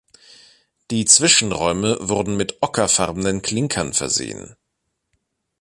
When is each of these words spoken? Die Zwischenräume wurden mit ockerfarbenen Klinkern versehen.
Die 0.89 1.05
Zwischenräume 1.05 1.95
wurden 2.01 2.35
mit 2.35 2.57
ockerfarbenen 2.61 3.43
Klinkern 3.43 3.93
versehen. 3.93 4.55